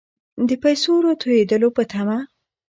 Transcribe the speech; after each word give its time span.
د 0.47 0.49
پیسو 0.63 0.91
راتوېدلو 1.05 1.69
په 1.77 1.83
طمع. 1.91 2.19